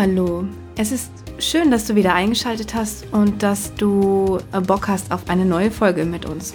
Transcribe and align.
Hallihallo. 0.00 0.46
Es 0.78 0.92
ist 0.92 1.10
schön, 1.38 1.70
dass 1.70 1.84
du 1.84 1.94
wieder 1.94 2.14
eingeschaltet 2.14 2.72
hast 2.72 3.12
und 3.12 3.42
dass 3.42 3.74
du 3.74 4.38
äh, 4.50 4.58
Bock 4.62 4.88
hast 4.88 5.12
auf 5.12 5.28
eine 5.28 5.44
neue 5.44 5.70
Folge 5.70 6.06
mit 6.06 6.24
uns. 6.24 6.54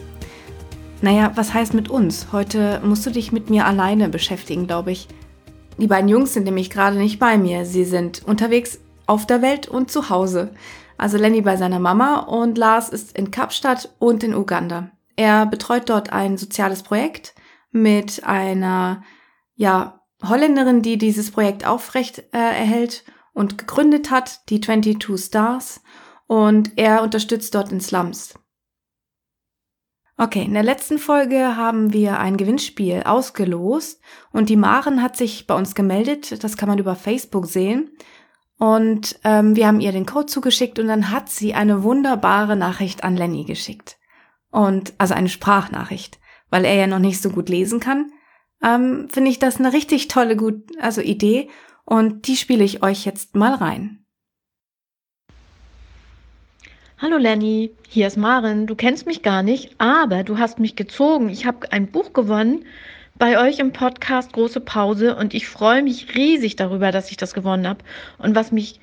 Naja, 1.03 1.31
was 1.35 1.53
heißt 1.53 1.75
mit 1.75 1.87
uns? 1.87 2.29
Heute 2.31 2.81
musst 2.83 3.05
du 3.05 3.11
dich 3.11 3.31
mit 3.31 3.51
mir 3.51 3.67
alleine 3.67 4.09
beschäftigen, 4.09 4.65
glaube 4.65 4.93
ich. 4.93 5.07
Die 5.77 5.85
beiden 5.85 6.09
Jungs 6.09 6.33
sind 6.33 6.45
nämlich 6.45 6.71
gerade 6.71 6.97
nicht 6.97 7.19
bei 7.19 7.37
mir. 7.37 7.65
Sie 7.65 7.85
sind 7.85 8.23
unterwegs 8.25 8.79
auf 9.05 9.27
der 9.27 9.43
Welt 9.43 9.67
und 9.67 9.91
zu 9.91 10.09
Hause. 10.09 10.49
Also 10.97 11.19
Lenny 11.19 11.41
bei 11.41 11.55
seiner 11.55 11.79
Mama 11.79 12.21
und 12.21 12.57
Lars 12.57 12.89
ist 12.89 13.15
in 13.15 13.29
Kapstadt 13.29 13.93
und 13.99 14.23
in 14.23 14.33
Uganda. 14.33 14.89
Er 15.17 15.45
betreut 15.45 15.87
dort 15.91 16.11
ein 16.11 16.39
soziales 16.39 16.81
Projekt 16.81 17.35
mit 17.71 18.23
einer, 18.23 19.03
ja, 19.55 19.99
Holländerin, 20.27 20.81
die 20.81 20.97
dieses 20.97 21.29
Projekt 21.29 21.67
aufrecht 21.67 22.23
äh, 22.33 22.39
erhält 22.39 23.03
und 23.35 23.59
gegründet 23.59 24.09
hat, 24.09 24.49
die 24.49 24.59
22 24.59 25.23
Stars. 25.23 25.81
Und 26.25 26.71
er 26.77 27.03
unterstützt 27.03 27.53
dort 27.53 27.71
in 27.71 27.79
Slums. 27.79 28.33
Okay, 30.17 30.43
in 30.43 30.53
der 30.53 30.63
letzten 30.63 30.97
Folge 30.97 31.57
haben 31.57 31.93
wir 31.93 32.19
ein 32.19 32.37
Gewinnspiel 32.37 33.03
ausgelost 33.03 34.01
und 34.31 34.49
die 34.49 34.55
Maren 34.55 35.03
hat 35.03 35.17
sich 35.17 35.45
bei 35.45 35.53
uns 35.53 35.75
gemeldet. 35.75 36.41
Das 36.43 36.55
kann 36.55 36.69
man 36.69 36.79
über 36.79 36.95
Facebook 36.95 37.45
sehen. 37.45 37.91
Und 38.57 39.19
ähm, 39.25 39.57
wir 39.57 39.67
haben 39.67 39.81
ihr 39.81 39.91
den 39.91 40.05
Code 40.05 40.27
zugeschickt 40.27 40.79
und 40.79 40.87
dann 40.87 41.11
hat 41.11 41.29
sie 41.29 41.53
eine 41.53 41.83
wunderbare 41.83 42.55
Nachricht 42.55 43.03
an 43.03 43.17
Lenny 43.17 43.43
geschickt. 43.43 43.97
Und 44.49 44.93
also 44.97 45.13
eine 45.13 45.27
Sprachnachricht, 45.27 46.17
weil 46.49 46.63
er 46.63 46.75
ja 46.75 46.87
noch 46.87 46.99
nicht 46.99 47.21
so 47.21 47.29
gut 47.29 47.49
lesen 47.49 47.81
kann. 47.81 48.13
Ähm, 48.63 49.09
Finde 49.11 49.29
ich 49.29 49.39
das 49.39 49.59
eine 49.59 49.73
richtig 49.73 50.07
tolle 50.07 50.37
gut, 50.37 50.63
also 50.79 51.01
Idee 51.01 51.49
und 51.85 52.27
die 52.27 52.35
spiele 52.35 52.63
ich 52.63 52.83
euch 52.83 53.05
jetzt 53.05 53.35
mal 53.35 53.53
rein. 53.53 53.99
Hallo 56.97 57.17
Lenny, 57.17 57.71
hier 57.89 58.07
ist 58.07 58.17
Maren. 58.17 58.67
Du 58.67 58.75
kennst 58.75 59.05
mich 59.05 59.21
gar 59.21 59.43
nicht, 59.43 59.75
aber 59.77 60.23
du 60.23 60.37
hast 60.39 60.59
mich 60.59 60.75
gezogen. 60.75 61.29
Ich 61.29 61.45
habe 61.45 61.71
ein 61.71 61.87
Buch 61.87 62.13
gewonnen 62.13 62.65
bei 63.17 63.39
euch 63.39 63.59
im 63.59 63.73
Podcast 63.73 64.33
Große 64.33 64.61
Pause 64.61 65.15
und 65.15 65.33
ich 65.33 65.47
freue 65.47 65.83
mich 65.83 66.15
riesig 66.15 66.55
darüber, 66.55 66.91
dass 66.91 67.11
ich 67.11 67.17
das 67.17 67.33
gewonnen 67.33 67.67
habe. 67.67 67.83
Und 68.17 68.33
was 68.33 68.51
mich 68.51 68.79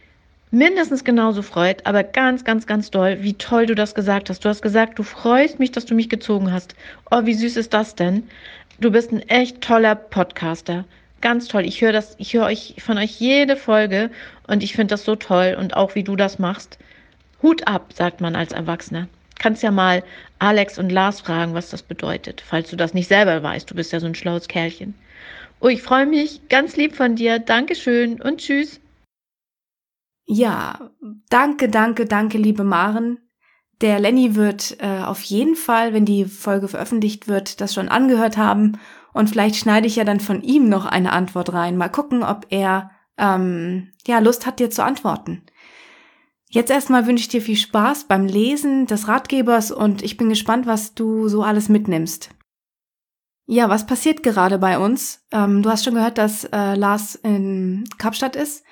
mindestens 0.50 1.05
genauso 1.05 1.41
freut, 1.42 1.87
aber 1.87 2.05
ganz, 2.05 2.44
ganz, 2.44 2.66
ganz 2.66 2.91
doll, 2.91 3.22
wie 3.22 3.34
toll 3.34 3.66
du 3.66 3.75
das 3.75 3.94
gesagt 3.94 4.28
hast. 4.28 4.44
Du 4.44 4.48
hast 4.50 4.62
gesagt, 4.62 4.98
du 4.98 5.03
freust 5.03 5.59
mich, 5.59 5.72
dass 5.72 5.87
du 5.87 5.94
mich 5.94 6.11
gezogen 6.11 6.53
hast. 6.53 6.75
Oh, 7.11 7.25
wie 7.25 7.34
süß 7.34 7.56
ist 7.56 7.72
das 7.72 7.94
denn? 7.94 8.25
Du 8.78 8.91
bist 8.91 9.11
ein 9.11 9.20
echt 9.28 9.62
toller 9.62 9.94
Podcaster. 9.94 10.84
Ganz 11.22 11.47
toll. 11.47 11.65
Ich 11.65 11.81
höre 11.81 11.93
das, 11.93 12.16
ich 12.19 12.34
höre 12.34 12.47
euch 12.47 12.75
von 12.78 12.99
euch 12.99 13.21
jede 13.21 13.56
Folge 13.56 14.10
und 14.49 14.62
ich 14.62 14.75
finde 14.75 14.93
das 14.93 15.05
so 15.05 15.15
toll 15.15 15.56
und 15.59 15.75
auch 15.77 15.94
wie 15.94 16.03
du 16.03 16.16
das 16.16 16.41
machst. 16.41 16.78
Hut 17.43 17.66
ab, 17.66 17.93
sagt 17.94 18.21
man 18.21 18.34
als 18.34 18.53
Erwachsener. 18.53 19.09
Kannst 19.38 19.62
ja 19.62 19.71
mal 19.71 20.03
Alex 20.41 20.78
und 20.78 20.91
Lars 20.91 21.21
fragen, 21.21 21.55
was 21.55 21.71
das 21.71 21.83
bedeutet, 21.83 22.43
falls 22.44 22.71
du 22.71 22.77
das 22.77 22.93
nicht 22.93 23.06
selber 23.06 23.41
weißt. 23.43 23.71
Du 23.71 23.75
bist 23.75 23.93
ja 23.93 24.00
so 24.00 24.06
ein 24.06 24.16
schlaues 24.16 24.49
Kerlchen. 24.49 24.94
Oh, 25.60 25.69
ich 25.69 25.81
freue 25.81 26.06
mich 26.06 26.49
ganz 26.49 26.77
lieb 26.77 26.97
von 26.97 27.15
dir. 27.15 27.39
Dankeschön 27.39 28.21
und 28.21 28.39
tschüss. 28.39 28.81
Ja, 30.27 30.91
danke, 31.31 31.69
danke, 31.69 32.06
danke, 32.06 32.39
liebe 32.39 32.65
Maren. 32.65 33.19
Der 33.81 34.00
Lenny 34.00 34.34
wird 34.34 34.77
äh, 34.81 35.03
auf 35.04 35.22
jeden 35.22 35.54
Fall, 35.54 35.93
wenn 35.93 36.04
die 36.04 36.25
Folge 36.25 36.66
veröffentlicht 36.66 37.28
wird, 37.28 37.60
das 37.60 37.75
schon 37.75 37.89
angehört 37.89 38.37
haben 38.37 38.78
und 39.12 39.28
vielleicht 39.28 39.56
schneide 39.56 39.87
ich 39.87 39.97
ja 39.97 40.05
dann 40.05 40.21
von 40.21 40.43
ihm 40.43 40.69
noch 40.69 40.87
eine 40.87 41.12
Antwort 41.12 41.53
rein. 41.53 41.77
Mal 41.77 41.89
gucken, 41.89 42.23
ob 42.23 42.47
er 42.50 42.91
ähm, 43.19 43.93
ja 44.06 44.19
Lust 44.19 44.47
hat, 44.47 44.59
dir 44.59 44.71
zu 44.71 44.84
antworten. 44.84 45.43
Jetzt 46.49 46.71
erstmal 46.71 47.06
wünsche 47.06 47.22
ich 47.22 47.28
dir 47.28 47.41
viel 47.41 47.56
Spaß 47.56 48.05
beim 48.05 48.27
Lesen 48.27 48.87
des 48.87 49.09
Ratgebers 49.09 49.71
und 49.71 50.03
ich 50.03 50.19
bin 50.19 50.28
gespannt, 50.28 50.67
was 50.67 50.95
du 50.95 51.28
so 51.28 51.43
alles 51.43 51.69
mitnimmst. 51.69 52.31
Ja, 53.47 53.69
was 53.69 53.87
passiert 53.87 54.22
gerade 54.22 54.59
bei 54.59 54.78
uns? 54.78 55.25
Ähm, 55.33 55.62
du 55.62 55.71
hast 55.71 55.84
schon 55.84 55.95
gehört, 55.95 56.19
dass 56.19 56.45
äh, 56.45 56.75
Lars 56.75 57.15
in 57.15 57.84
Kapstadt 57.99 58.37
ist. 58.37 58.65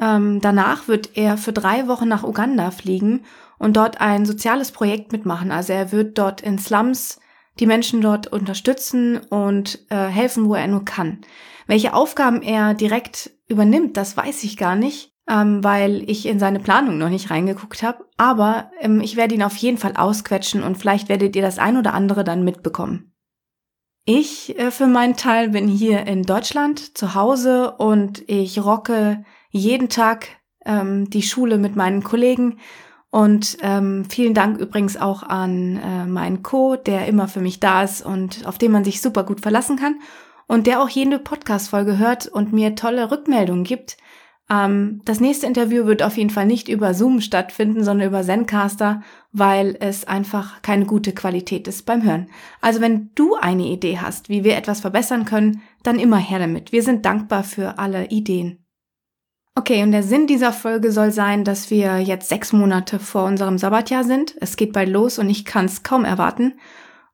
Ähm, 0.00 0.40
danach 0.40 0.86
wird 0.86 1.16
er 1.16 1.36
für 1.36 1.52
drei 1.52 1.88
Wochen 1.88 2.08
nach 2.08 2.24
Uganda 2.24 2.70
fliegen 2.70 3.24
und 3.58 3.76
dort 3.76 4.00
ein 4.00 4.26
soziales 4.26 4.70
Projekt 4.70 5.12
mitmachen. 5.12 5.50
Also 5.50 5.72
er 5.72 5.92
wird 5.92 6.18
dort 6.18 6.40
in 6.40 6.58
Slums 6.58 7.18
die 7.58 7.66
Menschen 7.66 8.00
dort 8.00 8.26
unterstützen 8.28 9.18
und 9.18 9.78
äh, 9.90 10.06
helfen, 10.06 10.48
wo 10.48 10.54
er 10.54 10.66
nur 10.68 10.84
kann. 10.84 11.20
Welche 11.66 11.94
Aufgaben 11.94 12.42
er 12.42 12.74
direkt 12.74 13.30
übernimmt, 13.48 13.96
das 13.96 14.16
weiß 14.16 14.44
ich 14.44 14.56
gar 14.56 14.76
nicht, 14.76 15.12
ähm, 15.28 15.62
weil 15.62 16.08
ich 16.08 16.26
in 16.26 16.38
seine 16.38 16.60
Planung 16.60 16.98
noch 16.98 17.10
nicht 17.10 17.30
reingeguckt 17.30 17.82
habe. 17.82 18.06
Aber 18.16 18.70
ähm, 18.80 19.00
ich 19.00 19.16
werde 19.16 19.34
ihn 19.34 19.42
auf 19.42 19.56
jeden 19.56 19.78
Fall 19.78 19.96
ausquetschen 19.96 20.62
und 20.62 20.78
vielleicht 20.78 21.08
werdet 21.08 21.36
ihr 21.36 21.42
das 21.42 21.58
ein 21.58 21.76
oder 21.76 21.94
andere 21.94 22.24
dann 22.24 22.44
mitbekommen. 22.44 23.12
Ich 24.04 24.58
äh, 24.58 24.70
für 24.70 24.86
meinen 24.86 25.16
Teil 25.16 25.50
bin 25.50 25.68
hier 25.68 26.06
in 26.06 26.22
Deutschland 26.22 26.96
zu 26.96 27.14
Hause 27.14 27.72
und 27.72 28.22
ich 28.26 28.64
rocke 28.64 29.24
jeden 29.50 29.90
Tag 29.90 30.28
ähm, 30.64 31.10
die 31.10 31.22
Schule 31.22 31.58
mit 31.58 31.76
meinen 31.76 32.02
Kollegen 32.02 32.58
und 33.10 33.56
ähm, 33.62 34.04
vielen 34.08 34.34
Dank 34.34 34.58
übrigens 34.58 34.96
auch 34.96 35.22
an 35.22 35.76
äh, 35.76 36.04
meinen 36.04 36.42
Co, 36.42 36.76
der 36.76 37.06
immer 37.06 37.26
für 37.26 37.40
mich 37.40 37.58
da 37.58 37.82
ist 37.82 38.04
und 38.04 38.46
auf 38.46 38.58
den 38.58 38.70
man 38.70 38.84
sich 38.84 39.00
super 39.00 39.24
gut 39.24 39.40
verlassen 39.40 39.76
kann 39.76 40.00
und 40.46 40.66
der 40.66 40.82
auch 40.82 40.88
jede 40.88 41.18
Podcast-Folge 41.18 41.98
hört 41.98 42.26
und 42.26 42.52
mir 42.52 42.74
tolle 42.74 43.10
Rückmeldungen 43.10 43.64
gibt. 43.64 43.96
Ähm, 44.50 45.00
das 45.06 45.20
nächste 45.20 45.46
Interview 45.46 45.86
wird 45.86 46.02
auf 46.02 46.18
jeden 46.18 46.28
Fall 46.28 46.46
nicht 46.46 46.68
über 46.68 46.92
Zoom 46.92 47.22
stattfinden, 47.22 47.82
sondern 47.82 48.08
über 48.08 48.22
Zencaster, 48.22 49.02
weil 49.32 49.76
es 49.80 50.06
einfach 50.06 50.60
keine 50.60 50.84
gute 50.84 51.12
Qualität 51.12 51.66
ist 51.66 51.86
beim 51.86 52.02
Hören. 52.02 52.28
Also 52.60 52.82
wenn 52.82 53.10
du 53.14 53.36
eine 53.36 53.66
Idee 53.66 53.98
hast, 53.98 54.28
wie 54.28 54.44
wir 54.44 54.56
etwas 54.56 54.80
verbessern 54.80 55.24
können, 55.24 55.62
dann 55.82 55.98
immer 55.98 56.18
her 56.18 56.40
damit. 56.40 56.72
Wir 56.72 56.82
sind 56.82 57.06
dankbar 57.06 57.42
für 57.42 57.78
alle 57.78 58.08
Ideen. 58.08 58.67
Okay, 59.58 59.82
und 59.82 59.90
der 59.90 60.04
Sinn 60.04 60.28
dieser 60.28 60.52
Folge 60.52 60.92
soll 60.92 61.10
sein, 61.10 61.42
dass 61.42 61.68
wir 61.68 61.98
jetzt 61.98 62.28
sechs 62.28 62.52
Monate 62.52 63.00
vor 63.00 63.24
unserem 63.24 63.58
Sabbatjahr 63.58 64.04
sind. 64.04 64.36
Es 64.40 64.56
geht 64.56 64.72
bald 64.72 64.88
los 64.88 65.18
und 65.18 65.28
ich 65.28 65.44
kann 65.44 65.64
es 65.64 65.82
kaum 65.82 66.04
erwarten. 66.04 66.60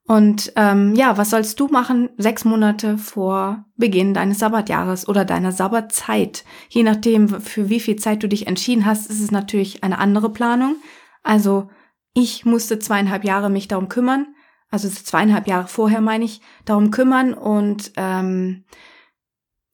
Und 0.07 0.53
ähm, 0.57 0.95
ja, 0.95 1.17
was 1.17 1.31
sollst 1.31 1.59
du 1.59 1.69
machen 1.69 2.11
sechs 2.19 2.45
Monate 2.45 2.99
vor 2.99 3.65
Beginn 3.77 4.13
deines 4.13 4.41
Sabbatjahres 4.41 5.09
oder 5.09 5.25
deiner 5.25 5.53
Sabbatzeit? 5.53 6.45
Je 6.69 6.83
nachdem, 6.83 7.41
für 7.41 7.71
wie 7.71 7.81
viel 7.81 7.97
Zeit 7.97 8.23
du 8.23 8.29
dich 8.29 8.47
entschieden 8.47 8.85
hast, 8.85 9.09
ist 9.09 9.23
es 9.23 9.31
natürlich 9.31 9.83
eine 9.83 9.97
andere 9.97 10.31
Planung. 10.31 10.77
Also 11.23 11.71
ich 12.13 12.45
musste 12.45 12.79
zweieinhalb 12.79 13.25
Jahre 13.25 13.49
mich 13.49 13.69
darum 13.69 13.89
kümmern, 13.89 14.27
also 14.71 14.91
zweieinhalb 14.91 15.49
Jahre 15.49 15.69
vorher 15.69 16.03
meine 16.03 16.27
ich, 16.27 16.43
darum 16.67 16.91
kümmern. 16.91 17.33
Und 17.33 17.93
ähm, 17.97 18.67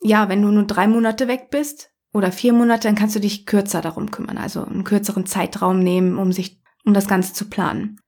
ja, 0.00 0.28
wenn 0.28 0.40
du 0.40 0.52
nur 0.52 0.67
drei 0.67 0.87
Monate 0.87 1.26
weg 1.26 1.49
bist, 1.50 1.89
oder 2.12 2.32
vier 2.32 2.52
Monate, 2.52 2.88
dann 2.88 2.96
kannst 2.96 3.16
du 3.16 3.20
dich 3.20 3.46
kürzer 3.46 3.80
darum 3.80 4.10
kümmern, 4.10 4.38
also 4.38 4.64
einen 4.64 4.84
kürzeren 4.84 5.26
Zeitraum 5.26 5.80
nehmen, 5.80 6.18
um 6.18 6.32
sich, 6.32 6.60
um 6.84 6.94
das 6.94 7.06
Ganze 7.06 7.32
zu 7.32 7.48
planen. 7.48 8.00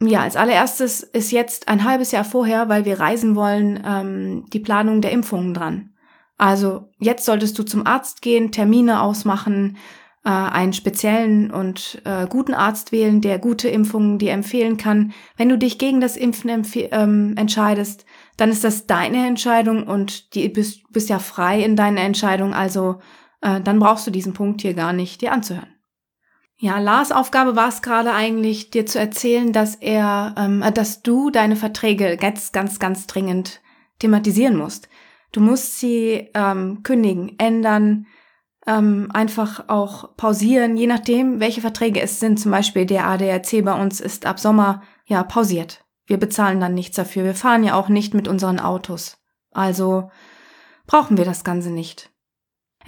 Ja, 0.00 0.20
als 0.20 0.36
allererstes 0.36 1.00
ist 1.00 1.32
jetzt 1.32 1.66
ein 1.66 1.82
halbes 1.82 2.12
Jahr 2.12 2.24
vorher, 2.24 2.68
weil 2.68 2.84
wir 2.84 3.00
reisen 3.00 3.34
wollen, 3.34 3.82
ähm, 3.84 4.44
die 4.52 4.60
Planung 4.60 5.00
der 5.00 5.10
Impfungen 5.10 5.54
dran. 5.54 5.90
Also 6.36 6.90
jetzt 7.00 7.24
solltest 7.24 7.58
du 7.58 7.64
zum 7.64 7.84
Arzt 7.84 8.22
gehen, 8.22 8.52
Termine 8.52 9.02
ausmachen, 9.02 9.76
äh, 10.24 10.30
einen 10.30 10.72
speziellen 10.72 11.50
und 11.50 12.00
äh, 12.04 12.28
guten 12.28 12.54
Arzt 12.54 12.92
wählen, 12.92 13.20
der 13.20 13.40
gute 13.40 13.68
Impfungen 13.68 14.18
dir 14.18 14.32
empfehlen 14.32 14.76
kann. 14.76 15.12
Wenn 15.36 15.48
du 15.48 15.58
dich 15.58 15.78
gegen 15.78 16.00
das 16.00 16.16
Impfen 16.16 16.64
ähm, 16.92 17.34
entscheidest, 17.36 18.04
dann 18.36 18.50
ist 18.50 18.62
das 18.62 18.86
deine 18.86 19.26
Entscheidung 19.26 19.82
und 19.82 20.34
die 20.36 20.48
bist, 20.48 20.82
bist 20.92 21.08
ja 21.08 21.18
frei 21.18 21.64
in 21.64 21.74
deiner 21.74 22.02
Entscheidung. 22.02 22.54
Also 22.54 23.00
äh, 23.40 23.60
dann 23.60 23.78
brauchst 23.78 24.06
du 24.06 24.10
diesen 24.10 24.32
Punkt 24.32 24.62
hier 24.62 24.74
gar 24.74 24.92
nicht 24.92 25.20
dir 25.20 25.32
anzuhören. 25.32 25.74
Ja, 26.60 26.80
Lars 26.80 27.12
Aufgabe 27.12 27.54
war 27.54 27.68
es 27.68 27.82
gerade 27.82 28.12
eigentlich, 28.12 28.70
dir 28.70 28.84
zu 28.84 28.98
erzählen, 28.98 29.52
dass 29.52 29.76
er, 29.76 30.34
ähm, 30.36 30.64
dass 30.74 31.02
du 31.02 31.30
deine 31.30 31.54
Verträge 31.54 32.16
ganz, 32.16 32.50
ganz, 32.50 32.80
ganz 32.80 33.06
dringend 33.06 33.60
thematisieren 34.00 34.56
musst. 34.56 34.88
Du 35.30 35.40
musst 35.40 35.78
sie 35.78 36.28
ähm, 36.34 36.82
kündigen, 36.82 37.38
ändern, 37.38 38.06
ähm, 38.66 39.08
einfach 39.12 39.68
auch 39.68 40.16
pausieren, 40.16 40.76
je 40.76 40.86
nachdem, 40.86 41.38
welche 41.38 41.60
Verträge 41.60 42.00
es 42.00 42.18
sind. 42.18 42.40
Zum 42.40 42.50
Beispiel 42.50 42.86
der 42.86 43.06
ADAC 43.06 43.64
bei 43.64 43.80
uns 43.80 44.00
ist 44.00 44.26
ab 44.26 44.40
Sommer 44.40 44.82
ja 45.06 45.22
pausiert. 45.22 45.84
Wir 46.06 46.16
bezahlen 46.16 46.58
dann 46.58 46.74
nichts 46.74 46.96
dafür. 46.96 47.24
Wir 47.24 47.34
fahren 47.34 47.62
ja 47.62 47.74
auch 47.74 47.88
nicht 47.88 48.14
mit 48.14 48.26
unseren 48.26 48.58
Autos. 48.58 49.18
Also 49.52 50.10
brauchen 50.86 51.16
wir 51.16 51.24
das 51.24 51.44
Ganze 51.44 51.70
nicht. 51.70 52.10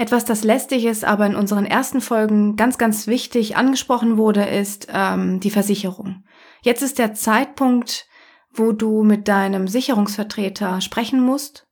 Etwas, 0.00 0.24
das 0.24 0.44
lästig 0.44 0.86
ist, 0.86 1.04
aber 1.04 1.26
in 1.26 1.36
unseren 1.36 1.66
ersten 1.66 2.00
Folgen 2.00 2.56
ganz, 2.56 2.78
ganz 2.78 3.06
wichtig 3.06 3.58
angesprochen 3.58 4.16
wurde, 4.16 4.44
ist 4.44 4.86
ähm, 4.90 5.40
die 5.40 5.50
Versicherung. 5.50 6.24
Jetzt 6.62 6.80
ist 6.80 6.98
der 6.98 7.12
Zeitpunkt, 7.12 8.06
wo 8.50 8.72
du 8.72 9.02
mit 9.02 9.28
deinem 9.28 9.68
Sicherungsvertreter 9.68 10.80
sprechen 10.80 11.20
musst, 11.20 11.68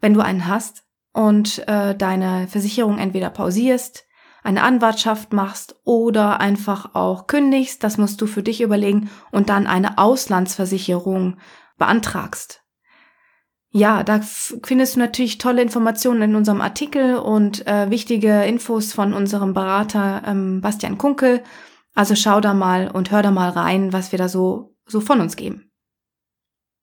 wenn 0.00 0.14
du 0.14 0.20
einen 0.20 0.46
hast, 0.46 0.84
und 1.12 1.66
äh, 1.66 1.96
deine 1.96 2.46
Versicherung 2.46 2.98
entweder 2.98 3.28
pausierst, 3.30 4.04
eine 4.44 4.62
Anwartschaft 4.62 5.32
machst 5.32 5.74
oder 5.82 6.40
einfach 6.40 6.94
auch 6.94 7.26
kündigst, 7.26 7.82
das 7.82 7.98
musst 7.98 8.20
du 8.20 8.28
für 8.28 8.44
dich 8.44 8.60
überlegen 8.60 9.10
und 9.32 9.48
dann 9.48 9.66
eine 9.66 9.98
Auslandsversicherung 9.98 11.38
beantragst. 11.76 12.63
Ja, 13.76 14.04
da 14.04 14.20
findest 14.20 14.94
du 14.94 15.00
natürlich 15.00 15.38
tolle 15.38 15.60
Informationen 15.60 16.22
in 16.22 16.36
unserem 16.36 16.60
Artikel 16.60 17.16
und 17.16 17.66
äh, 17.66 17.90
wichtige 17.90 18.44
Infos 18.44 18.92
von 18.92 19.12
unserem 19.12 19.52
Berater 19.52 20.22
ähm, 20.24 20.60
Bastian 20.60 20.96
Kunkel. 20.96 21.42
Also 21.92 22.14
schau 22.14 22.40
da 22.40 22.54
mal 22.54 22.88
und 22.88 23.10
hör 23.10 23.22
da 23.22 23.32
mal 23.32 23.50
rein, 23.50 23.92
was 23.92 24.12
wir 24.12 24.18
da 24.18 24.28
so, 24.28 24.76
so 24.86 25.00
von 25.00 25.20
uns 25.20 25.34
geben. 25.34 25.72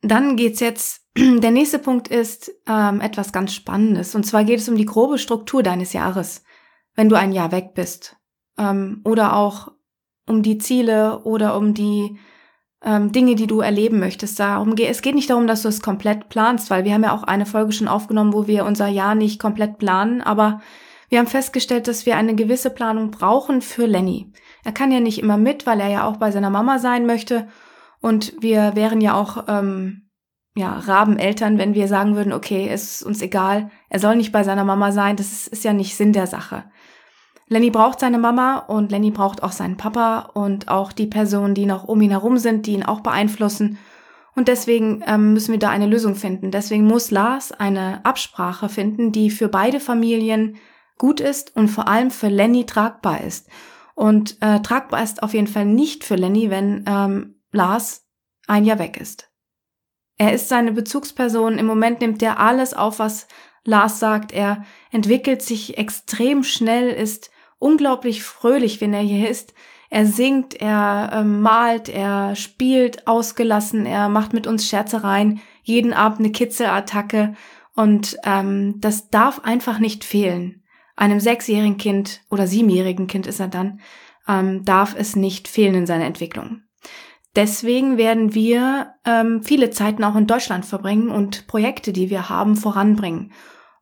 Dann 0.01 0.35
geht's 0.35 0.59
jetzt, 0.59 1.07
der 1.17 1.51
nächste 1.51 1.79
Punkt 1.79 2.09
ist 2.09 2.51
ähm, 2.67 2.99
etwas 2.99 3.31
ganz 3.31 3.53
Spannendes. 3.53 4.13
Und 4.13 4.25
zwar 4.25 4.43
geht 4.43 4.59
es 4.59 4.67
um 4.67 4.75
die 4.75 4.83
grobe 4.83 5.17
Struktur 5.17 5.63
deines 5.63 5.93
Jahres, 5.93 6.43
wenn 6.95 7.07
du 7.07 7.15
ein 7.15 7.31
Jahr 7.31 7.53
weg 7.53 7.73
bist. 7.73 8.17
Ähm, 8.57 8.99
oder 9.05 9.37
auch 9.37 9.71
um 10.27 10.43
die 10.43 10.57
Ziele 10.57 11.19
oder 11.23 11.55
um 11.55 11.73
die 11.73 12.19
ähm, 12.83 13.11
Dinge, 13.11 13.35
die 13.35 13.47
du 13.47 13.61
erleben 13.61 13.99
möchtest. 13.99 14.39
Darum 14.39 14.75
geht, 14.75 14.89
es 14.89 15.01
geht 15.01 15.15
nicht 15.15 15.29
darum, 15.29 15.47
dass 15.47 15.61
du 15.61 15.67
es 15.67 15.81
komplett 15.81 16.29
planst, 16.29 16.69
weil 16.69 16.83
wir 16.83 16.93
haben 16.93 17.03
ja 17.03 17.13
auch 17.13 17.23
eine 17.23 17.45
Folge 17.45 17.71
schon 17.71 17.87
aufgenommen, 17.87 18.33
wo 18.33 18.47
wir 18.47 18.65
unser 18.65 18.87
Jahr 18.87 19.15
nicht 19.15 19.39
komplett 19.39 19.77
planen, 19.77 20.21
aber 20.21 20.61
wir 21.09 21.19
haben 21.19 21.27
festgestellt, 21.27 21.87
dass 21.87 22.05
wir 22.05 22.15
eine 22.15 22.35
gewisse 22.35 22.69
Planung 22.69 23.11
brauchen 23.11 23.61
für 23.61 23.85
Lenny. 23.85 24.31
Er 24.63 24.71
kann 24.71 24.93
ja 24.93 25.01
nicht 25.01 25.19
immer 25.19 25.37
mit, 25.37 25.67
weil 25.67 25.81
er 25.81 25.89
ja 25.89 26.05
auch 26.05 26.17
bei 26.17 26.31
seiner 26.31 26.49
Mama 26.49 26.79
sein 26.79 27.05
möchte. 27.05 27.49
Und 27.99 28.33
wir 28.39 28.75
wären 28.75 29.01
ja 29.01 29.13
auch 29.15 29.43
ähm, 29.49 30.09
ja, 30.55 30.71
Rabeneltern, 30.73 31.57
wenn 31.57 31.73
wir 31.73 31.87
sagen 31.87 32.15
würden, 32.15 32.33
okay, 32.33 32.69
es 32.69 32.95
ist 32.95 33.03
uns 33.03 33.21
egal, 33.21 33.71
er 33.89 33.99
soll 33.99 34.15
nicht 34.15 34.31
bei 34.31 34.43
seiner 34.43 34.63
Mama 34.63 34.91
sein, 34.91 35.15
das 35.15 35.31
ist, 35.31 35.47
ist 35.47 35.63
ja 35.63 35.73
nicht 35.73 35.95
Sinn 35.95 36.13
der 36.13 36.27
Sache. 36.27 36.63
Lenny 37.51 37.69
braucht 37.69 37.99
seine 37.99 38.17
Mama 38.17 38.59
und 38.59 38.93
Lenny 38.93 39.11
braucht 39.11 39.43
auch 39.43 39.51
seinen 39.51 39.75
Papa 39.75 40.31
und 40.35 40.69
auch 40.69 40.93
die 40.93 41.05
Personen, 41.05 41.53
die 41.53 41.65
noch 41.65 41.83
um 41.83 41.99
ihn 41.99 42.11
herum 42.11 42.37
sind, 42.37 42.65
die 42.65 42.71
ihn 42.71 42.85
auch 42.85 43.01
beeinflussen. 43.01 43.77
Und 44.37 44.47
deswegen 44.47 45.03
ähm, 45.05 45.33
müssen 45.33 45.51
wir 45.51 45.59
da 45.59 45.69
eine 45.69 45.85
Lösung 45.85 46.15
finden. 46.15 46.51
Deswegen 46.51 46.85
muss 46.85 47.11
Lars 47.11 47.51
eine 47.51 48.05
Absprache 48.05 48.69
finden, 48.69 49.11
die 49.11 49.29
für 49.29 49.49
beide 49.49 49.81
Familien 49.81 50.55
gut 50.97 51.19
ist 51.19 51.53
und 51.53 51.67
vor 51.67 51.89
allem 51.89 52.09
für 52.09 52.29
Lenny 52.29 52.65
tragbar 52.65 53.19
ist. 53.19 53.49
Und 53.95 54.37
äh, 54.39 54.61
tragbar 54.61 55.03
ist 55.03 55.21
auf 55.21 55.33
jeden 55.33 55.47
Fall 55.47 55.65
nicht 55.65 56.05
für 56.05 56.15
Lenny, 56.15 56.49
wenn 56.49 56.85
ähm, 56.87 57.41
Lars 57.51 58.07
ein 58.47 58.63
Jahr 58.63 58.79
weg 58.79 58.95
ist. 58.95 59.29
Er 60.17 60.31
ist 60.31 60.47
seine 60.47 60.71
Bezugsperson. 60.71 61.57
Im 61.57 61.65
Moment 61.65 61.99
nimmt 61.99 62.23
er 62.23 62.39
alles 62.39 62.73
auf, 62.73 62.99
was 62.99 63.27
Lars 63.65 63.99
sagt. 63.99 64.31
Er 64.31 64.63
entwickelt 64.89 65.41
sich 65.41 65.77
extrem 65.77 66.43
schnell, 66.43 66.87
ist 66.91 67.29
unglaublich 67.61 68.23
fröhlich, 68.23 68.81
wenn 68.81 68.93
er 68.93 69.01
hier 69.01 69.29
ist. 69.29 69.53
Er 69.89 70.05
singt, 70.05 70.59
er 70.59 71.11
äh, 71.13 71.23
malt, 71.23 71.89
er 71.89 72.35
spielt 72.35 73.07
ausgelassen, 73.07 73.85
er 73.85 74.09
macht 74.09 74.33
mit 74.33 74.47
uns 74.47 74.67
Scherzereien, 74.67 75.41
jeden 75.63 75.93
Abend 75.93 76.19
eine 76.19 76.31
Kitzelattacke 76.31 77.35
und 77.75 78.17
ähm, 78.23 78.75
das 78.79 79.09
darf 79.09 79.41
einfach 79.43 79.79
nicht 79.79 80.03
fehlen. 80.03 80.63
Einem 80.95 81.19
sechsjährigen 81.19 81.77
Kind 81.77 82.21
oder 82.29 82.47
siebenjährigen 82.47 83.07
Kind 83.07 83.27
ist 83.27 83.39
er 83.39 83.47
dann, 83.47 83.79
ähm, 84.27 84.63
darf 84.65 84.95
es 84.97 85.15
nicht 85.15 85.47
fehlen 85.47 85.75
in 85.75 85.85
seiner 85.85 86.05
Entwicklung. 86.05 86.61
Deswegen 87.35 87.97
werden 87.97 88.33
wir 88.33 88.95
ähm, 89.05 89.41
viele 89.43 89.69
Zeiten 89.69 90.03
auch 90.03 90.15
in 90.15 90.27
Deutschland 90.27 90.65
verbringen 90.65 91.09
und 91.09 91.47
Projekte, 91.47 91.93
die 91.93 92.09
wir 92.09 92.29
haben, 92.29 92.55
voranbringen. 92.55 93.31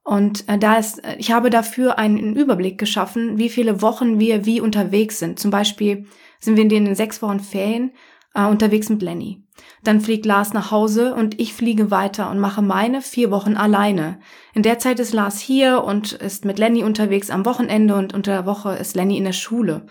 Und 0.09 0.49
äh, 0.49 0.57
da 0.57 0.77
ist, 0.77 1.03
äh, 1.05 1.17
ich 1.19 1.31
habe 1.31 1.51
dafür 1.51 1.99
einen 1.99 2.35
Überblick 2.35 2.79
geschaffen, 2.79 3.37
wie 3.37 3.47
viele 3.47 3.83
Wochen 3.83 4.19
wir 4.19 4.43
wie 4.43 4.59
unterwegs 4.59 5.19
sind. 5.19 5.37
Zum 5.37 5.51
Beispiel 5.51 6.07
sind 6.39 6.55
wir 6.55 6.63
in 6.63 6.69
den 6.69 6.95
sechs 6.95 7.21
Wochen 7.21 7.39
Ferien 7.39 7.91
äh, 8.33 8.47
unterwegs 8.47 8.89
mit 8.89 9.03
Lenny. 9.03 9.43
Dann 9.83 10.01
fliegt 10.01 10.25
Lars 10.25 10.51
nach 10.51 10.71
Hause 10.71 11.13
und 11.13 11.39
ich 11.39 11.53
fliege 11.53 11.91
weiter 11.91 12.31
und 12.31 12.39
mache 12.39 12.63
meine 12.63 13.03
vier 13.03 13.29
Wochen 13.29 13.55
alleine. 13.55 14.19
In 14.55 14.63
der 14.63 14.79
Zeit 14.79 14.99
ist 14.99 15.13
Lars 15.13 15.39
hier 15.39 15.83
und 15.83 16.13
ist 16.13 16.43
mit 16.43 16.57
Lenny 16.57 16.83
unterwegs 16.83 17.29
am 17.29 17.45
Wochenende 17.45 17.93
und 17.93 18.15
unter 18.15 18.31
der 18.31 18.45
Woche 18.47 18.71
ist 18.77 18.95
Lenny 18.95 19.15
in 19.15 19.25
der 19.25 19.33
Schule. 19.33 19.85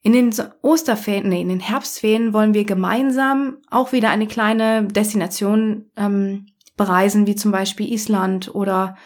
In 0.00 0.14
den 0.14 0.32
Osterferien, 0.62 1.28
nee, 1.28 1.42
in 1.42 1.50
den 1.50 1.60
Herbstferien 1.60 2.32
wollen 2.32 2.54
wir 2.54 2.64
gemeinsam 2.64 3.58
auch 3.70 3.92
wieder 3.92 4.08
eine 4.08 4.28
kleine 4.28 4.84
Destination 4.84 5.90
ähm, 5.94 6.46
bereisen, 6.78 7.26
wie 7.26 7.34
zum 7.34 7.52
Beispiel 7.52 7.92
Island 7.92 8.54
oder 8.54 8.96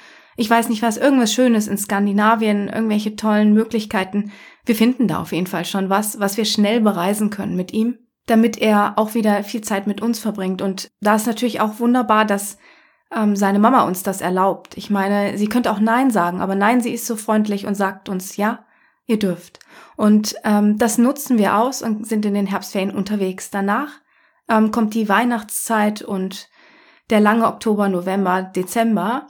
ich 0.40 0.48
weiß 0.48 0.70
nicht 0.70 0.80
was, 0.80 0.96
irgendwas 0.96 1.34
Schönes 1.34 1.68
in 1.68 1.76
Skandinavien, 1.76 2.68
irgendwelche 2.68 3.14
tollen 3.14 3.52
Möglichkeiten. 3.52 4.32
Wir 4.64 4.74
finden 4.74 5.06
da 5.06 5.20
auf 5.20 5.32
jeden 5.32 5.46
Fall 5.46 5.66
schon 5.66 5.90
was, 5.90 6.18
was 6.18 6.38
wir 6.38 6.46
schnell 6.46 6.80
bereisen 6.80 7.28
können 7.28 7.56
mit 7.56 7.74
ihm, 7.74 7.98
damit 8.24 8.56
er 8.56 8.94
auch 8.96 9.12
wieder 9.12 9.44
viel 9.44 9.60
Zeit 9.60 9.86
mit 9.86 10.00
uns 10.00 10.18
verbringt. 10.18 10.62
Und 10.62 10.88
da 11.02 11.16
ist 11.16 11.26
natürlich 11.26 11.60
auch 11.60 11.78
wunderbar, 11.78 12.24
dass 12.24 12.56
ähm, 13.14 13.36
seine 13.36 13.58
Mama 13.58 13.82
uns 13.82 14.02
das 14.02 14.22
erlaubt. 14.22 14.78
Ich 14.78 14.88
meine, 14.88 15.36
sie 15.36 15.46
könnte 15.46 15.70
auch 15.70 15.78
Nein 15.78 16.10
sagen, 16.10 16.40
aber 16.40 16.54
nein, 16.54 16.80
sie 16.80 16.94
ist 16.94 17.06
so 17.06 17.16
freundlich 17.16 17.66
und 17.66 17.74
sagt 17.74 18.08
uns, 18.08 18.38
ja, 18.38 18.64
ihr 19.04 19.18
dürft. 19.18 19.58
Und 19.96 20.36
ähm, 20.44 20.78
das 20.78 20.96
nutzen 20.96 21.36
wir 21.36 21.56
aus 21.56 21.82
und 21.82 22.06
sind 22.06 22.24
in 22.24 22.32
den 22.32 22.46
Herbstferien 22.46 22.94
unterwegs. 22.94 23.50
Danach 23.50 23.90
ähm, 24.48 24.70
kommt 24.70 24.94
die 24.94 25.06
Weihnachtszeit 25.06 26.00
und 26.00 26.48
der 27.10 27.20
lange 27.20 27.46
Oktober, 27.46 27.90
November, 27.90 28.42
Dezember 28.42 29.26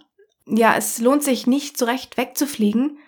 ja, 0.46 0.74
es 0.76 0.98
lohnt 0.98 1.22
sich 1.22 1.46
nicht 1.46 1.78
so 1.78 1.84
recht 1.84 2.16
wegzufliegen 2.16 2.98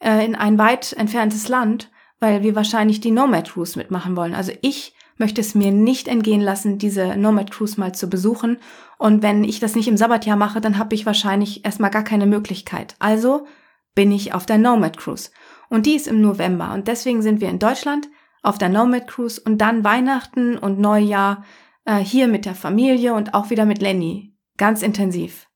äh, 0.00 0.24
in 0.24 0.34
ein 0.34 0.58
weit 0.58 0.92
entferntes 0.92 1.48
Land, 1.48 1.90
weil 2.20 2.42
wir 2.42 2.54
wahrscheinlich 2.54 3.00
die 3.00 3.10
Nomad 3.10 3.50
Cruise 3.50 3.78
mitmachen 3.78 4.16
wollen. 4.16 4.34
Also 4.34 4.52
ich 4.60 4.94
möchte 5.16 5.40
es 5.40 5.54
mir 5.54 5.70
nicht 5.70 6.08
entgehen 6.08 6.40
lassen, 6.40 6.78
diese 6.78 7.16
Nomad 7.16 7.50
Cruise 7.50 7.78
mal 7.78 7.94
zu 7.94 8.08
besuchen. 8.08 8.58
Und 8.98 9.22
wenn 9.22 9.44
ich 9.44 9.60
das 9.60 9.74
nicht 9.74 9.88
im 9.88 9.96
Sabbatjahr 9.96 10.36
mache, 10.36 10.60
dann 10.60 10.78
habe 10.78 10.94
ich 10.94 11.06
wahrscheinlich 11.06 11.64
erstmal 11.64 11.90
gar 11.90 12.04
keine 12.04 12.26
Möglichkeit. 12.26 12.96
Also 12.98 13.46
bin 13.94 14.10
ich 14.12 14.34
auf 14.34 14.46
der 14.46 14.58
Nomad 14.58 14.96
Cruise. 14.96 15.30
Und 15.68 15.86
die 15.86 15.94
ist 15.94 16.08
im 16.08 16.20
November. 16.20 16.72
Und 16.72 16.88
deswegen 16.88 17.22
sind 17.22 17.40
wir 17.40 17.48
in 17.48 17.58
Deutschland 17.58 18.08
auf 18.42 18.58
der 18.58 18.68
Nomad 18.68 19.06
Cruise 19.06 19.40
und 19.40 19.58
dann 19.58 19.84
Weihnachten 19.84 20.58
und 20.58 20.78
Neujahr 20.78 21.44
äh, 21.84 21.98
hier 21.98 22.28
mit 22.28 22.44
der 22.44 22.54
Familie 22.54 23.14
und 23.14 23.34
auch 23.34 23.50
wieder 23.50 23.64
mit 23.64 23.80
Lenny. 23.80 24.36
Ganz 24.56 24.82
intensiv. 24.82 25.48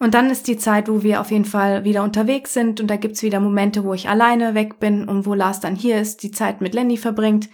Und 0.00 0.14
dann 0.14 0.30
ist 0.30 0.46
die 0.46 0.56
Zeit, 0.56 0.88
wo 0.88 1.02
wir 1.02 1.20
auf 1.20 1.30
jeden 1.30 1.44
Fall 1.44 1.84
wieder 1.84 2.04
unterwegs 2.04 2.54
sind 2.54 2.80
und 2.80 2.88
da 2.88 2.96
gibt's 2.96 3.22
wieder 3.22 3.40
Momente, 3.40 3.84
wo 3.84 3.94
ich 3.94 4.08
alleine 4.08 4.54
weg 4.54 4.78
bin 4.78 5.08
und 5.08 5.26
wo 5.26 5.34
Lars 5.34 5.60
dann 5.60 5.74
hier 5.74 6.00
ist, 6.00 6.22
die 6.22 6.30
Zeit 6.30 6.60
mit 6.60 6.74
Lenny 6.74 6.96
verbringt. 6.96 7.48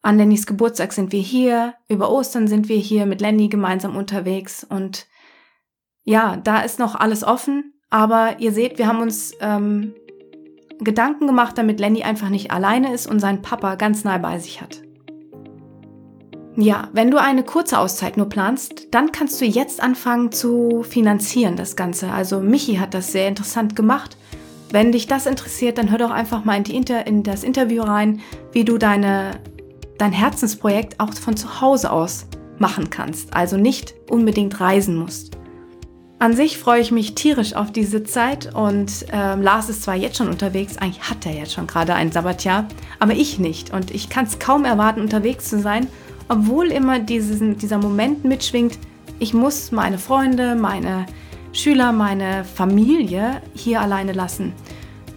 An 0.00 0.16
Lennys 0.16 0.46
Geburtstag 0.46 0.92
sind 0.92 1.12
wir 1.12 1.20
hier, 1.20 1.74
über 1.88 2.10
Ostern 2.10 2.46
sind 2.46 2.68
wir 2.68 2.76
hier 2.76 3.06
mit 3.06 3.20
Lenny 3.20 3.48
gemeinsam 3.48 3.96
unterwegs 3.96 4.64
und 4.64 5.06
ja, 6.04 6.36
da 6.36 6.60
ist 6.60 6.78
noch 6.78 6.94
alles 6.94 7.24
offen, 7.24 7.74
aber 7.90 8.36
ihr 8.38 8.52
seht, 8.52 8.78
wir 8.78 8.86
haben 8.86 9.00
uns 9.00 9.34
ähm, 9.40 9.94
Gedanken 10.78 11.26
gemacht, 11.26 11.56
damit 11.56 11.80
Lenny 11.80 12.02
einfach 12.02 12.28
nicht 12.28 12.50
alleine 12.50 12.92
ist 12.92 13.06
und 13.06 13.20
seinen 13.20 13.42
Papa 13.42 13.76
ganz 13.76 14.04
nah 14.04 14.18
bei 14.18 14.38
sich 14.38 14.60
hat. 14.60 14.82
Ja, 16.56 16.88
wenn 16.92 17.10
du 17.10 17.20
eine 17.20 17.42
kurze 17.42 17.78
Auszeit 17.78 18.16
nur 18.16 18.28
planst, 18.28 18.94
dann 18.94 19.10
kannst 19.10 19.40
du 19.40 19.44
jetzt 19.44 19.82
anfangen 19.82 20.30
zu 20.30 20.84
finanzieren 20.88 21.56
das 21.56 21.74
Ganze. 21.74 22.12
Also 22.12 22.38
Michi 22.38 22.76
hat 22.76 22.94
das 22.94 23.10
sehr 23.10 23.26
interessant 23.26 23.74
gemacht. 23.74 24.16
Wenn 24.70 24.92
dich 24.92 25.08
das 25.08 25.26
interessiert, 25.26 25.78
dann 25.78 25.90
hör 25.90 25.98
doch 25.98 26.12
einfach 26.12 26.44
mal 26.44 26.56
in, 26.56 26.64
Inter 26.64 27.08
in 27.08 27.24
das 27.24 27.42
Interview 27.42 27.82
rein, 27.82 28.20
wie 28.52 28.64
du 28.64 28.78
deine, 28.78 29.32
dein 29.98 30.12
Herzensprojekt 30.12 31.00
auch 31.00 31.12
von 31.14 31.36
zu 31.36 31.60
Hause 31.60 31.90
aus 31.90 32.26
machen 32.58 32.88
kannst. 32.88 33.34
Also 33.34 33.56
nicht 33.56 33.94
unbedingt 34.08 34.60
reisen 34.60 34.94
musst. 34.94 35.36
An 36.20 36.34
sich 36.34 36.56
freue 36.56 36.80
ich 36.80 36.92
mich 36.92 37.16
tierisch 37.16 37.54
auf 37.54 37.72
diese 37.72 38.04
Zeit 38.04 38.54
und 38.54 39.06
ähm, 39.12 39.42
Lars 39.42 39.68
ist 39.68 39.82
zwar 39.82 39.96
jetzt 39.96 40.16
schon 40.16 40.28
unterwegs, 40.28 40.78
eigentlich 40.78 41.10
hat 41.10 41.26
er 41.26 41.32
jetzt 41.32 41.52
schon 41.52 41.66
gerade 41.66 41.94
ein 41.94 42.12
Sabbatjahr, 42.12 42.68
aber 43.00 43.12
ich 43.12 43.40
nicht 43.40 43.72
und 43.72 43.90
ich 43.90 44.08
kann 44.08 44.24
es 44.24 44.38
kaum 44.38 44.64
erwarten, 44.64 45.00
unterwegs 45.00 45.50
zu 45.50 45.60
sein, 45.60 45.88
obwohl 46.28 46.66
immer 46.66 46.98
diesen, 46.98 47.58
dieser 47.58 47.78
Moment 47.78 48.24
mitschwingt, 48.24 48.78
ich 49.18 49.34
muss 49.34 49.72
meine 49.72 49.98
Freunde, 49.98 50.54
meine 50.54 51.06
Schüler, 51.52 51.92
meine 51.92 52.44
Familie 52.44 53.42
hier 53.54 53.80
alleine 53.80 54.12
lassen. 54.12 54.52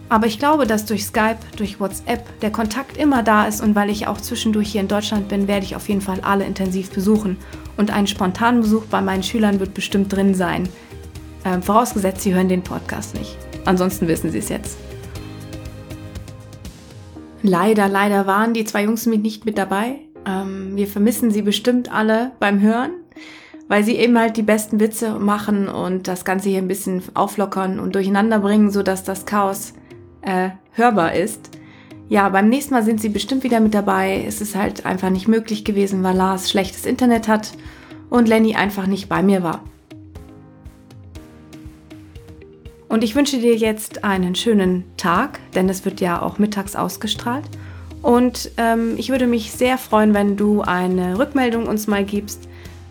Aber 0.10 0.28
ich 0.28 0.40
glaube, 0.40 0.66
dass 0.66 0.86
durch 0.86 1.04
Skype, 1.04 1.40
durch 1.58 1.80
WhatsApp 1.80 2.40
der 2.40 2.52
Kontakt 2.52 2.96
immer 2.96 3.24
da 3.24 3.46
ist 3.46 3.62
und 3.62 3.76
weil 3.76 3.90
ich 3.90 4.08
auch 4.08 4.22
zwischendurch 4.22 4.72
hier 4.72 4.82
in 4.82 4.88
Deutschland 4.88 5.28
bin, 5.28 5.48
werde 5.48 5.66
ich 5.66 5.76
auf 5.76 5.90
jeden 5.90 6.02
Fall 6.02 6.22
alle 6.22 6.46
intensiv 6.46 6.92
besuchen. 6.92 7.38
Und 7.76 7.92
ein 7.92 8.08
spontanen 8.08 8.62
Besuch 8.62 8.86
bei 8.86 9.02
meinen 9.02 9.24
Schülern 9.24 9.60
wird 9.60 9.74
bestimmt 9.74 10.14
drin 10.14 10.34
sein. 10.34 10.70
Ähm, 11.44 11.62
vorausgesetzt, 11.62 12.22
Sie 12.22 12.34
hören 12.34 12.48
den 12.48 12.64
Podcast 12.64 13.16
nicht. 13.16 13.36
Ansonsten 13.66 14.08
wissen 14.08 14.32
Sie 14.32 14.38
es 14.38 14.50
jetzt. 14.50 14.78
Leider, 17.44 17.88
leider 17.90 18.26
waren 18.28 18.54
die 18.54 18.64
zwei 18.64 18.84
Jungs 18.84 19.06
mit 19.06 19.22
nicht 19.22 19.46
mit 19.46 19.58
dabei. 19.58 20.07
Ähm, 20.28 20.76
wir 20.76 20.88
vermissen 20.88 21.32
sie 21.32 21.42
bestimmt 21.42 21.92
alle 21.92 22.32
beim 22.40 22.60
Hören, 22.60 22.92
weil 23.70 23.84
sie 23.84 23.96
eben 23.96 24.18
halt 24.20 24.36
die 24.36 24.44
besten 24.44 24.80
Witze 24.80 25.18
machen 25.20 25.70
und 25.70 26.08
das 26.08 26.26
Ganze 26.26 26.50
hier 26.50 26.58
ein 26.58 26.68
bisschen 26.68 27.02
auflockern 27.14 27.80
und 27.80 27.96
durcheinander 27.96 28.40
bringen, 28.40 28.70
sodass 28.70 29.04
das 29.04 29.26
Chaos 29.26 29.74
äh, 30.22 30.50
hörbar 30.74 31.14
ist. 31.14 31.52
Ja, 32.10 32.30
beim 32.30 32.50
nächsten 32.50 32.74
Mal 32.74 32.84
sind 32.84 33.02
sie 33.02 33.10
bestimmt 33.10 33.44
wieder 33.44 33.60
mit 33.60 33.74
dabei. 33.74 34.24
Es 34.26 34.42
ist 34.42 34.56
halt 34.56 34.86
einfach 34.86 35.10
nicht 35.10 35.28
möglich 35.28 35.66
gewesen, 35.66 36.04
weil 36.04 36.16
Lars 36.16 36.50
schlechtes 36.50 36.86
Internet 36.86 37.28
hat 37.28 37.52
und 38.10 38.28
Lenny 38.28 38.56
einfach 38.56 38.88
nicht 38.88 39.10
bei 39.10 39.22
mir 39.24 39.44
war. 39.44 39.64
Und 42.90 43.04
ich 43.04 43.16
wünsche 43.16 43.40
dir 43.40 43.56
jetzt 43.56 44.06
einen 44.06 44.36
schönen 44.36 44.86
Tag, 44.96 45.40
denn 45.54 45.68
es 45.68 45.84
wird 45.84 46.00
ja 46.00 46.22
auch 46.22 46.40
mittags 46.40 46.78
ausgestrahlt. 46.78 47.44
Und 48.02 48.52
ähm, 48.58 48.96
ich 48.98 49.10
würde 49.10 49.28
mich 49.28 49.52
sehr 49.52 49.78
freuen, 49.78 50.14
wenn 50.14 50.38
du 50.38 50.62
eine 50.62 51.18
Rückmeldung 51.18 51.68
uns 51.68 51.88
mal 51.88 52.04
gibst, 52.04 52.48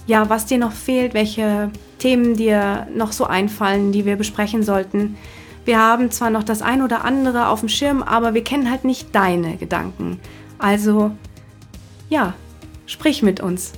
ja, 0.06 0.28
was 0.28 0.46
dir 0.46 0.58
noch 0.58 0.72
fehlt, 0.72 1.14
welche 1.14 1.70
Themen 1.98 2.36
dir 2.36 2.86
noch 2.94 3.12
so 3.12 3.24
einfallen, 3.24 3.92
die 3.92 4.04
wir 4.04 4.16
besprechen 4.16 4.62
sollten. 4.62 5.16
Wir 5.64 5.80
haben 5.80 6.10
zwar 6.10 6.30
noch 6.30 6.44
das 6.44 6.62
ein 6.62 6.82
oder 6.82 7.04
andere 7.04 7.48
auf 7.48 7.60
dem 7.60 7.68
Schirm, 7.68 8.02
aber 8.02 8.34
wir 8.34 8.44
kennen 8.44 8.70
halt 8.70 8.84
nicht 8.84 9.14
deine 9.14 9.56
Gedanken. 9.56 10.20
Also, 10.58 11.10
ja, 12.08 12.34
sprich 12.86 13.22
mit 13.22 13.40
uns. 13.40 13.72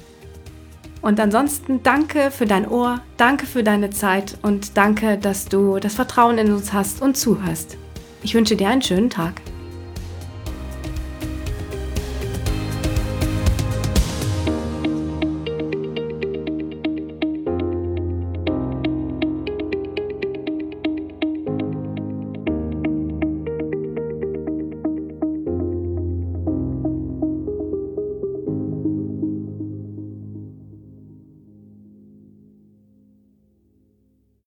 Und 1.01 1.21
ansonsten 1.21 1.83
danke 1.83 2.31
für 2.31 2.47
dein 2.47 2.69
Ohr, 2.69 3.01
danke 3.17 3.47
für 3.47 3.63
deine 3.63 3.91
Zeit 3.91 4.37
und 4.43 4.77
danke, 4.77 5.17
dass 5.17 5.47
du 5.47 5.79
das 5.79 5.95
Vertrauen 5.95 6.39
in 6.39 6.53
uns 6.53 6.73
hast 6.73 7.01
und 7.01 7.17
zuhörst. 7.17 7.77
Ich 8.23 8.35
wünsche 8.35 8.57
dir 8.57 8.69
einen 8.69 8.83
schönen 8.83 9.09
Tag. 9.09 9.41